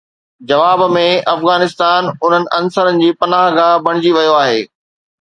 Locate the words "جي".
3.05-3.13